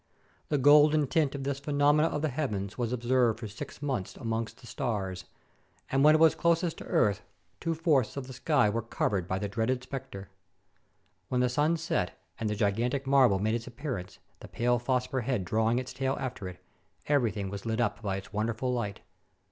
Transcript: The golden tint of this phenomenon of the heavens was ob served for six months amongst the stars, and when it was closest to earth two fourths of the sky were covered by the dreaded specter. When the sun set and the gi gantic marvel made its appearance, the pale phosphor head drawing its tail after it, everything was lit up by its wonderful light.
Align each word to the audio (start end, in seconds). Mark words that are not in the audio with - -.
The 0.49 0.57
golden 0.57 1.05
tint 1.05 1.35
of 1.35 1.43
this 1.43 1.59
phenomenon 1.59 2.11
of 2.11 2.23
the 2.23 2.29
heavens 2.29 2.75
was 2.75 2.91
ob 2.91 3.03
served 3.03 3.39
for 3.39 3.47
six 3.47 3.83
months 3.83 4.15
amongst 4.15 4.59
the 4.59 4.65
stars, 4.65 5.25
and 5.91 6.03
when 6.03 6.15
it 6.15 6.19
was 6.19 6.33
closest 6.33 6.79
to 6.79 6.85
earth 6.85 7.21
two 7.59 7.75
fourths 7.75 8.17
of 8.17 8.25
the 8.25 8.33
sky 8.33 8.67
were 8.67 8.81
covered 8.81 9.27
by 9.27 9.37
the 9.37 9.47
dreaded 9.47 9.83
specter. 9.83 10.29
When 11.29 11.41
the 11.41 11.49
sun 11.49 11.77
set 11.77 12.19
and 12.39 12.49
the 12.49 12.55
gi 12.55 12.71
gantic 12.71 13.05
marvel 13.05 13.37
made 13.37 13.53
its 13.53 13.67
appearance, 13.67 14.17
the 14.39 14.47
pale 14.47 14.79
phosphor 14.79 15.21
head 15.21 15.45
drawing 15.45 15.77
its 15.77 15.93
tail 15.93 16.17
after 16.19 16.47
it, 16.49 16.59
everything 17.05 17.51
was 17.51 17.67
lit 17.67 17.79
up 17.79 18.01
by 18.01 18.17
its 18.17 18.33
wonderful 18.33 18.73
light. 18.73 19.01